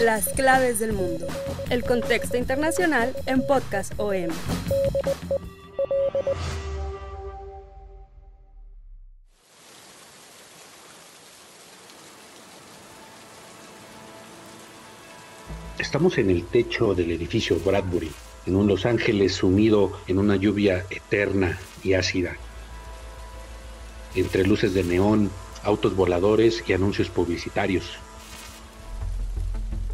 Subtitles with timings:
[0.00, 1.26] Las claves del mundo.
[1.70, 4.28] El contexto internacional en Podcast OM.
[15.78, 18.12] Estamos en el techo del edificio Bradbury,
[18.44, 22.36] en un Los Ángeles sumido en una lluvia eterna y ácida.
[24.14, 25.30] Entre luces de neón,
[25.62, 27.98] autos voladores y anuncios publicitarios.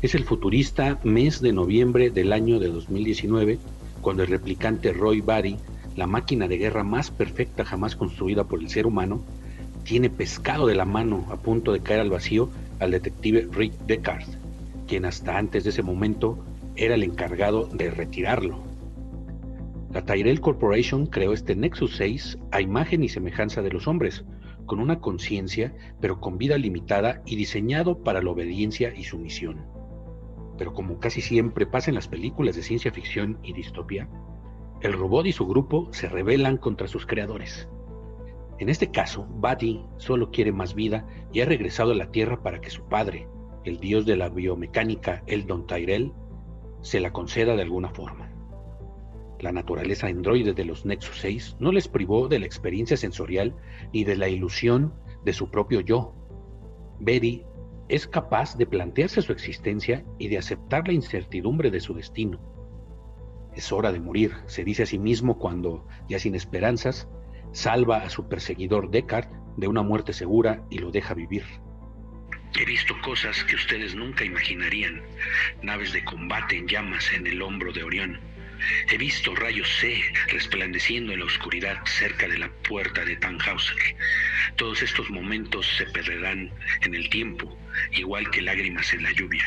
[0.03, 3.61] Es el futurista mes de noviembre del año de 2019,
[4.01, 5.59] cuando el replicante Roy Batty,
[5.95, 9.23] la máquina de guerra más perfecta jamás construida por el ser humano,
[9.85, 14.27] tiene pescado de la mano a punto de caer al vacío al detective Rick Deckard,
[14.89, 18.59] quien hasta antes de ese momento era el encargado de retirarlo.
[19.93, 24.25] La Tyrell Corporation creó este Nexus 6 a imagen y semejanza de los hombres,
[24.67, 29.59] con una conciencia, pero con vida limitada y diseñado para la obediencia y sumisión.
[30.63, 34.09] Pero como casi siempre pasa en las películas de ciencia ficción y distopía,
[34.81, 37.69] el robot y su grupo se rebelan contra sus creadores.
[38.61, 42.61] En este caso, Buddy solo quiere más vida y ha regresado a la Tierra para
[42.61, 43.27] que su padre,
[43.65, 46.13] el dios de la biomecánica Eldon Tyrell,
[46.81, 48.31] se la conceda de alguna forma.
[49.41, 53.57] La naturaleza androide de los Nexus 6 no les privó de la experiencia sensorial
[53.93, 56.15] ni de la ilusión de su propio yo.
[57.01, 57.43] Betty
[57.89, 62.41] es capaz de plantearse su existencia y de aceptar la incertidumbre de su destino.
[63.55, 67.09] Es hora de morir, se dice a sí mismo cuando, ya sin esperanzas,
[67.53, 71.45] salva a su perseguidor Deckard de una muerte segura y lo deja vivir.
[72.59, 75.03] He visto cosas que ustedes nunca imaginarían,
[75.63, 78.21] naves de combate en llamas en el hombro de Orión.
[78.91, 83.77] He visto rayos C resplandeciendo en la oscuridad cerca de la puerta de Tannhauser.
[84.57, 86.51] Todos estos momentos se perderán
[86.83, 87.57] en el tiempo,
[87.93, 89.45] igual que lágrimas en la lluvia.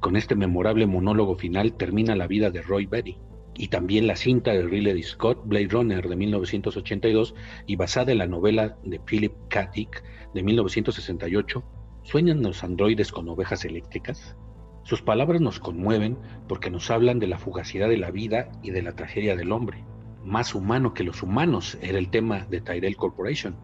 [0.00, 3.16] Con este memorable monólogo final termina la vida de Roy Betty
[3.54, 7.34] y también la cinta de Ridley Scott, Blade Runner de 1982
[7.66, 9.70] y basada en la novela de Philip K.
[9.74, 10.02] Dick
[10.34, 11.64] de 1968,
[12.04, 14.36] ¿Sueñan los androides con ovejas eléctricas?
[14.84, 18.82] Sus palabras nos conmueven porque nos hablan de la fugacidad de la vida y de
[18.82, 19.82] la tragedia del hombre.
[20.22, 23.56] Más humano que los humanos era el tema de Tyrell Corporation.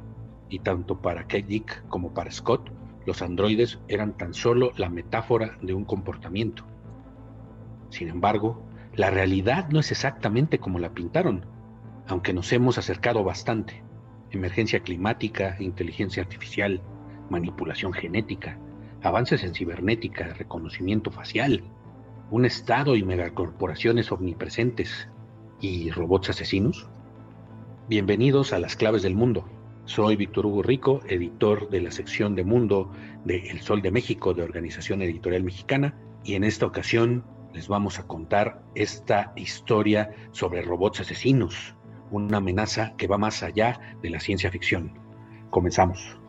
[0.48, 2.72] Y tanto para Kate Dick como para Scott,
[3.04, 6.64] los androides eran tan solo la metáfora de un comportamiento.
[7.90, 11.44] Sin embargo, la realidad no es exactamente como la pintaron,
[12.08, 13.84] aunque nos hemos acercado bastante.
[14.30, 16.80] Emergencia climática, inteligencia artificial,
[17.28, 18.58] manipulación genética,
[19.02, 21.62] avances en cibernética, reconocimiento facial,
[22.30, 25.08] un Estado y megacorporaciones omnipresentes
[25.60, 26.88] y robots asesinos?
[27.88, 29.48] Bienvenidos a las claves del mundo.
[29.86, 32.92] Soy Víctor Hugo Rico, editor de la sección de Mundo
[33.24, 37.24] de El Sol de México de Organización Editorial Mexicana, y en esta ocasión
[37.54, 41.74] les vamos a contar esta historia sobre robots asesinos,
[42.10, 44.92] una amenaza que va más allá de la ciencia ficción.
[45.48, 46.19] Comenzamos.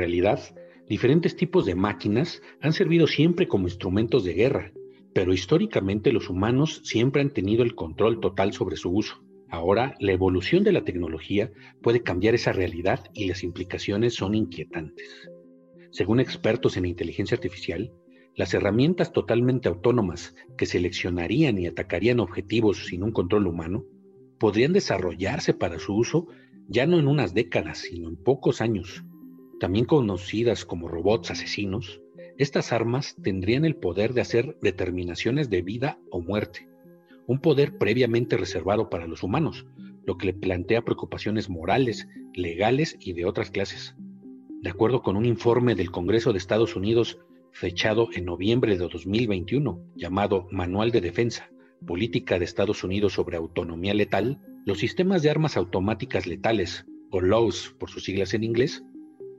[0.00, 0.40] Realidad,
[0.88, 4.72] diferentes tipos de máquinas han servido siempre como instrumentos de guerra,
[5.12, 9.22] pero históricamente los humanos siempre han tenido el control total sobre su uso.
[9.50, 11.50] Ahora, la evolución de la tecnología
[11.82, 15.28] puede cambiar esa realidad y las implicaciones son inquietantes.
[15.90, 17.92] Según expertos en inteligencia artificial,
[18.36, 23.84] las herramientas totalmente autónomas que seleccionarían y atacarían objetivos sin un control humano
[24.38, 26.28] podrían desarrollarse para su uso
[26.68, 29.04] ya no en unas décadas, sino en pocos años.
[29.60, 32.00] También conocidas como robots asesinos,
[32.38, 36.66] estas armas tendrían el poder de hacer determinaciones de vida o muerte,
[37.26, 39.66] un poder previamente reservado para los humanos,
[40.06, 43.94] lo que le plantea preocupaciones morales, legales y de otras clases.
[44.62, 47.18] De acuerdo con un informe del Congreso de Estados Unidos
[47.52, 51.50] fechado en noviembre de 2021, llamado Manual de Defensa,
[51.86, 57.74] Política de Estados Unidos sobre Autonomía Letal, los sistemas de armas automáticas letales, o LAWS
[57.78, 58.82] por sus siglas en inglés,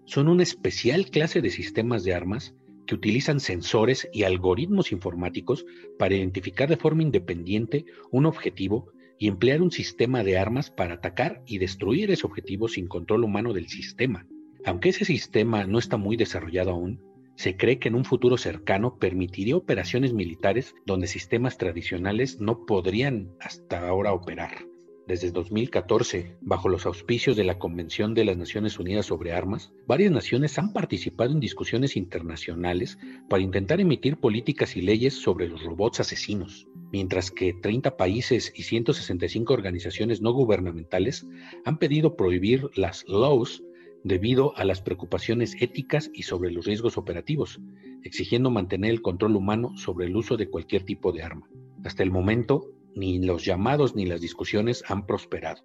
[0.05, 2.55] son una especial clase de sistemas de armas
[2.85, 5.65] que utilizan sensores y algoritmos informáticos
[5.97, 11.43] para identificar de forma independiente un objetivo y emplear un sistema de armas para atacar
[11.45, 14.25] y destruir ese objetivo sin control humano del sistema.
[14.65, 16.99] Aunque ese sistema no está muy desarrollado aún,
[17.35, 23.31] se cree que en un futuro cercano permitiría operaciones militares donde sistemas tradicionales no podrían
[23.39, 24.65] hasta ahora operar.
[25.07, 30.11] Desde 2014, bajo los auspicios de la Convención de las Naciones Unidas sobre Armas, varias
[30.11, 35.99] naciones han participado en discusiones internacionales para intentar emitir políticas y leyes sobre los robots
[35.99, 41.27] asesinos, mientras que 30 países y 165 organizaciones no gubernamentales
[41.65, 43.63] han pedido prohibir las laws
[44.03, 47.59] debido a las preocupaciones éticas y sobre los riesgos operativos,
[48.03, 51.49] exigiendo mantener el control humano sobre el uso de cualquier tipo de arma.
[51.83, 55.63] Hasta el momento, ni los llamados ni las discusiones han prosperado.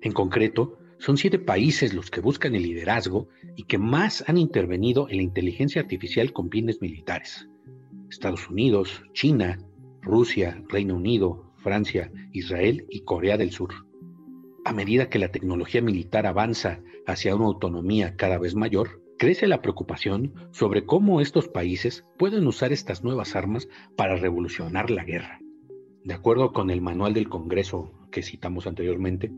[0.00, 5.08] En concreto, son siete países los que buscan el liderazgo y que más han intervenido
[5.08, 7.48] en la inteligencia artificial con fines militares.
[8.08, 9.58] Estados Unidos, China,
[10.00, 13.74] Rusia, Reino Unido, Francia, Israel y Corea del Sur.
[14.64, 19.62] A medida que la tecnología militar avanza hacia una autonomía cada vez mayor, crece la
[19.62, 25.40] preocupación sobre cómo estos países pueden usar estas nuevas armas para revolucionar la guerra.
[26.04, 29.32] De acuerdo con el manual del Congreso que citamos anteriormente,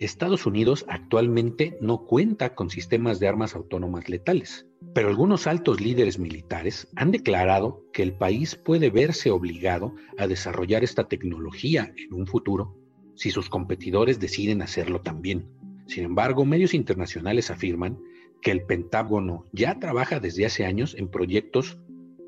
[0.00, 6.18] Estados Unidos actualmente no cuenta con sistemas de armas autónomas letales, pero algunos altos líderes
[6.18, 12.26] militares han declarado que el país puede verse obligado a desarrollar esta tecnología en un
[12.26, 12.76] futuro
[13.14, 15.46] si sus competidores deciden hacerlo también.
[15.86, 18.00] Sin embargo, medios internacionales afirman
[18.42, 21.78] que el Pentágono ya trabaja desde hace años en proyectos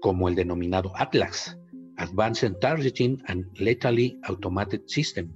[0.01, 1.59] como el denominado ATLAS,
[1.97, 5.33] Advanced Targeting and Lethally Automated System,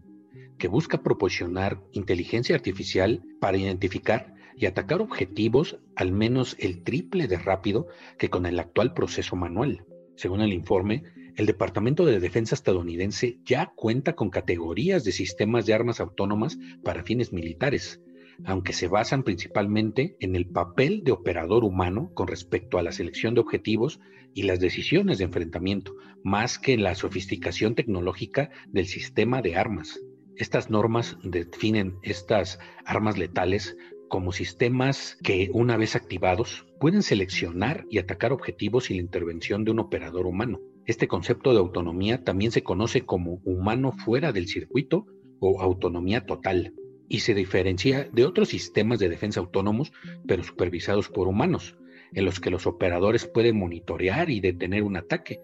[0.59, 7.39] que busca proporcionar inteligencia artificial para identificar y atacar objetivos al menos el triple de
[7.39, 7.89] rápido
[8.19, 9.85] que con el actual proceso manual.
[10.17, 11.05] Según el informe,
[11.37, 17.03] el Departamento de Defensa estadounidense ya cuenta con categorías de sistemas de armas autónomas para
[17.03, 18.01] fines militares,
[18.45, 23.35] aunque se basan principalmente en el papel de operador humano con respecto a la selección
[23.35, 24.01] de objetivos
[24.35, 30.01] y las decisiones de enfrentamiento, más que en la sofisticación tecnológica del sistema de armas.
[30.37, 33.77] Estas normas definen estas armas letales
[34.09, 39.71] como sistemas que, una vez activados, pueden seleccionar y atacar objetivos sin la intervención de
[39.71, 40.61] un operador humano.
[40.85, 45.07] Este concepto de autonomía también se conoce como humano fuera del circuito
[45.41, 46.75] o autonomía total
[47.09, 49.93] y se diferencia de otros sistemas de defensa autónomos
[50.27, 51.77] pero supervisados por humanos,
[52.13, 55.41] en los que los operadores pueden monitorear y detener un ataque,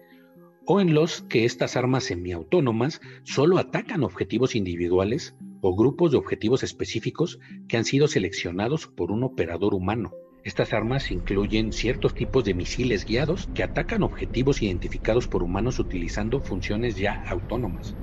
[0.65, 6.63] o en los que estas armas semiautónomas solo atacan objetivos individuales o grupos de objetivos
[6.63, 10.13] específicos que han sido seleccionados por un operador humano.
[10.43, 16.41] Estas armas incluyen ciertos tipos de misiles guiados que atacan objetivos identificados por humanos utilizando
[16.41, 17.95] funciones ya autónomas.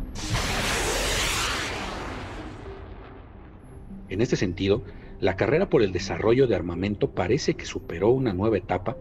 [4.10, 4.82] En este sentido,
[5.20, 8.96] la carrera por el desarrollo de armamento parece que superó una nueva etapa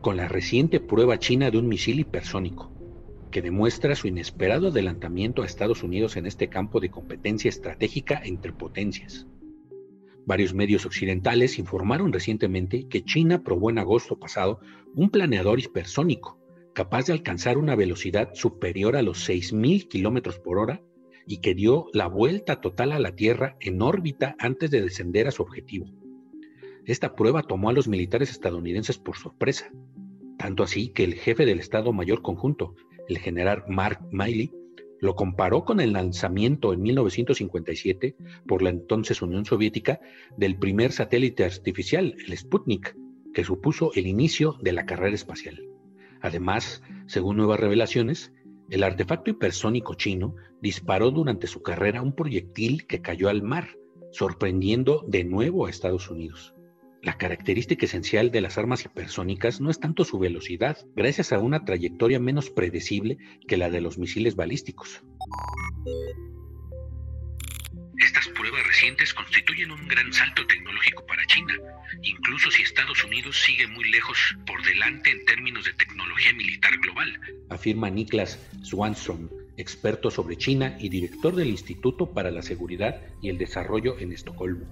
[0.00, 2.72] con la reciente prueba china de un misil hipersónico,
[3.30, 8.52] que demuestra su inesperado adelantamiento a Estados Unidos en este campo de competencia estratégica entre
[8.52, 9.26] potencias.
[10.26, 14.58] Varios medios occidentales informaron recientemente que China probó en agosto pasado
[14.94, 16.40] un planeador hipersónico
[16.72, 20.82] capaz de alcanzar una velocidad superior a los 6.000 kilómetros por hora
[21.26, 25.30] y que dio la vuelta total a la Tierra en órbita antes de descender a
[25.30, 25.86] su objetivo.
[26.84, 29.70] Esta prueba tomó a los militares estadounidenses por sorpresa,
[30.38, 32.74] tanto así que el jefe del Estado Mayor Conjunto,
[33.08, 34.52] el general Mark Miley,
[35.00, 38.16] lo comparó con el lanzamiento en 1957
[38.46, 40.00] por la entonces Unión Soviética
[40.36, 42.96] del primer satélite artificial, el Sputnik,
[43.34, 45.62] que supuso el inicio de la carrera espacial.
[46.20, 48.32] Además, según nuevas revelaciones,
[48.70, 53.68] el artefacto hipersónico chino disparó durante su carrera un proyectil que cayó al mar,
[54.10, 56.54] sorprendiendo de nuevo a Estados Unidos.
[57.02, 61.66] La característica esencial de las armas hipersónicas no es tanto su velocidad, gracias a una
[61.66, 65.04] trayectoria menos predecible que la de los misiles balísticos.
[67.98, 71.54] Estas pruebas recientes constituyen un gran salto tecnológico para China,
[72.02, 77.20] incluso si Estados Unidos sigue muy lejos por delante en términos de tecnología militar global,
[77.50, 83.38] afirma Niklas Swanson, experto sobre China y director del Instituto para la Seguridad y el
[83.38, 84.66] Desarrollo en Estocolmo.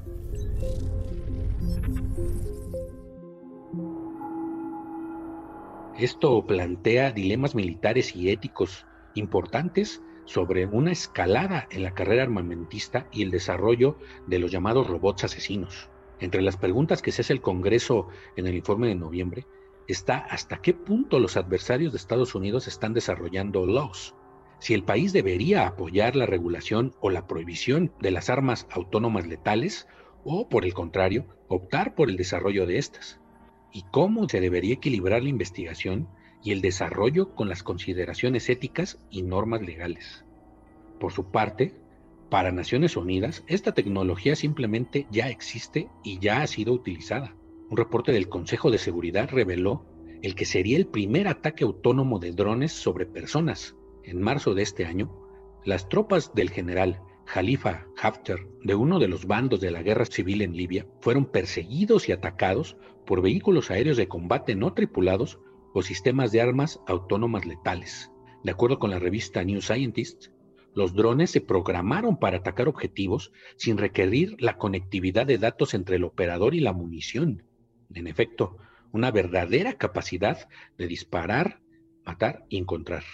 [5.98, 13.22] Esto plantea dilemas militares y éticos importantes sobre una escalada en la carrera armamentista y
[13.22, 15.90] el desarrollo de los llamados robots asesinos.
[16.20, 19.46] Entre las preguntas que se hace el Congreso en el informe de noviembre
[19.88, 24.14] está hasta qué punto los adversarios de Estados Unidos están desarrollando laws.
[24.60, 29.88] Si el país debería apoyar la regulación o la prohibición de las armas autónomas letales
[30.24, 33.20] o, por el contrario, optar por el desarrollo de estas.
[33.72, 36.08] Y cómo se debería equilibrar la investigación
[36.42, 40.24] y el desarrollo con las consideraciones éticas y normas legales.
[40.98, 41.74] Por su parte,
[42.30, 47.36] para Naciones Unidas, esta tecnología simplemente ya existe y ya ha sido utilizada.
[47.68, 49.84] Un reporte del Consejo de Seguridad reveló
[50.22, 53.76] el que sería el primer ataque autónomo de drones sobre personas.
[54.04, 55.12] En marzo de este año,
[55.64, 60.42] las tropas del general Khalifa Haftar, de uno de los bandos de la guerra civil
[60.42, 65.38] en Libia, fueron perseguidos y atacados por vehículos aéreos de combate no tripulados
[65.72, 68.10] o sistemas de armas autónomas letales.
[68.42, 70.26] De acuerdo con la revista New Scientist,
[70.74, 76.04] los drones se programaron para atacar objetivos sin requerir la conectividad de datos entre el
[76.04, 77.44] operador y la munición.
[77.94, 78.56] En efecto,
[78.90, 80.48] una verdadera capacidad
[80.78, 81.60] de disparar,
[82.04, 83.04] matar y encontrar.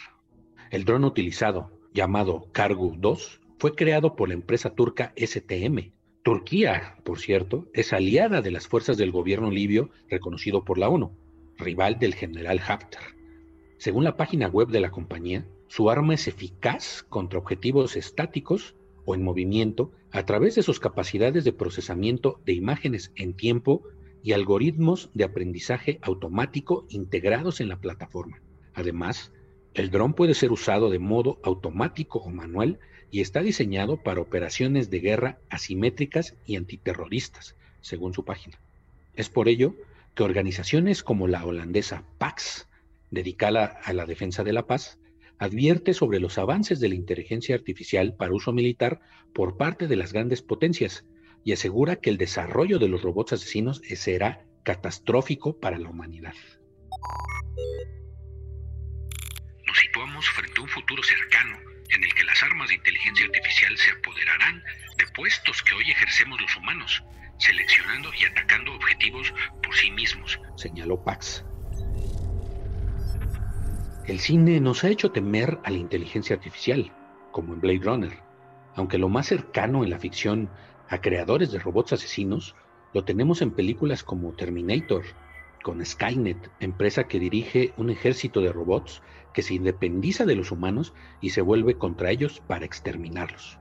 [0.70, 5.92] El dron utilizado, llamado Cargo 2, fue creado por la empresa turca STM.
[6.22, 11.16] Turquía, por cierto, es aliada de las fuerzas del gobierno libio reconocido por la ONU,
[11.58, 13.02] rival del general Haftar.
[13.76, 18.74] Según la página web de la compañía, su arma es eficaz contra objetivos estáticos
[19.04, 23.82] o en movimiento a través de sus capacidades de procesamiento de imágenes en tiempo
[24.22, 28.40] y algoritmos de aprendizaje automático integrados en la plataforma.
[28.74, 29.32] Además,
[29.74, 32.78] el dron puede ser usado de modo automático o manual
[33.10, 38.58] y está diseñado para operaciones de guerra asimétricas y antiterroristas, según su página.
[39.14, 39.74] Es por ello
[40.18, 42.66] que organizaciones como la holandesa PAX,
[43.12, 44.98] dedicada a la defensa de la paz,
[45.38, 48.98] advierte sobre los avances de la inteligencia artificial para uso militar
[49.32, 51.04] por parte de las grandes potencias
[51.44, 56.34] y asegura que el desarrollo de los robots asesinos será catastrófico para la humanidad.
[59.68, 61.58] Nos situamos frente a un futuro cercano
[61.90, 64.64] en el que las armas de inteligencia artificial se apoderarán
[64.98, 67.04] de puestos que hoy ejercemos los humanos,
[67.38, 71.44] seleccionando y atacando objetivos por sí mismos, señaló Pax.
[74.06, 76.92] El cine nos ha hecho temer a la inteligencia artificial,
[77.30, 78.18] como en Blade Runner,
[78.74, 80.48] aunque lo más cercano en la ficción
[80.88, 82.54] a creadores de robots asesinos
[82.94, 85.04] lo tenemos en películas como Terminator,
[85.62, 89.02] con Skynet, empresa que dirige un ejército de robots
[89.34, 93.58] que se independiza de los humanos y se vuelve contra ellos para exterminarlos.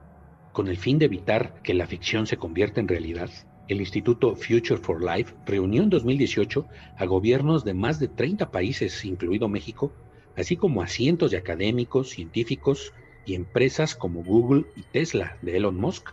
[0.54, 3.30] Con el fin de evitar que la ficción se convierta en realidad,
[3.68, 9.04] el Instituto Future for Life reunió en 2018 a gobiernos de más de 30 países,
[9.04, 9.92] incluido México,
[10.36, 12.94] así como a cientos de académicos, científicos
[13.26, 16.12] y empresas como Google y Tesla de Elon Musk,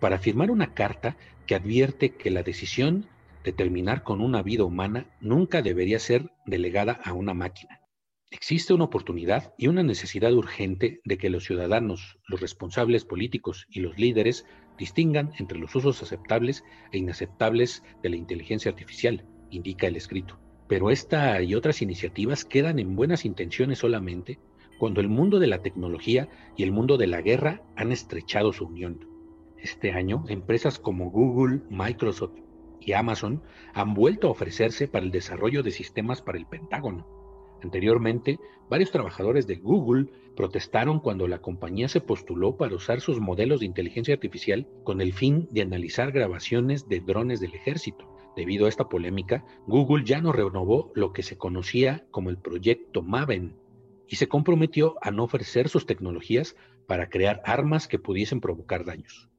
[0.00, 3.06] para firmar una carta que advierte que la decisión
[3.44, 7.80] de terminar con una vida humana nunca debería ser delegada a una máquina.
[8.32, 13.80] Existe una oportunidad y una necesidad urgente de que los ciudadanos, los responsables políticos y
[13.80, 19.94] los líderes distingan entre los usos aceptables e inaceptables de la inteligencia artificial, indica el
[19.94, 20.40] escrito.
[20.68, 24.40] Pero esta y otras iniciativas quedan en buenas intenciones solamente
[24.78, 28.66] cuando el mundo de la tecnología y el mundo de la guerra han estrechado su
[28.66, 29.06] unión.
[29.56, 32.38] Este año, empresas como Google, Microsoft
[32.80, 33.42] y Amazon
[33.72, 37.15] han vuelto a ofrecerse para el desarrollo de sistemas para el Pentágono.
[37.62, 43.60] Anteriormente, varios trabajadores de Google protestaron cuando la compañía se postuló para usar sus modelos
[43.60, 48.14] de inteligencia artificial con el fin de analizar grabaciones de drones del ejército.
[48.36, 53.02] Debido a esta polémica, Google ya no renovó lo que se conocía como el proyecto
[53.02, 53.56] Maven
[54.06, 56.54] y se comprometió a no ofrecer sus tecnologías
[56.86, 59.30] para crear armas que pudiesen provocar daños.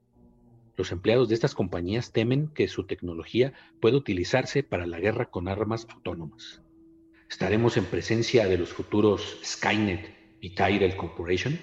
[0.75, 5.47] Los empleados de estas compañías temen que su tecnología pueda utilizarse para la guerra con
[5.47, 6.61] armas autónomas.
[7.29, 11.59] ¿Estaremos en presencia de los futuros Skynet y Tyrell Corporation?